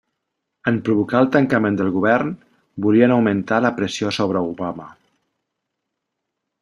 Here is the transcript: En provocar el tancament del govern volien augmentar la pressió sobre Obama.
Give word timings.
En 0.69 0.77
provocar 0.87 1.19
el 1.25 1.29
tancament 1.35 1.77
del 1.81 1.91
govern 1.97 2.31
volien 2.87 3.13
augmentar 3.17 3.61
la 3.67 3.73
pressió 3.81 4.15
sobre 4.21 4.43
Obama. 4.55 4.89